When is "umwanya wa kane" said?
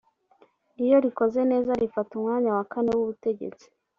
2.15-2.91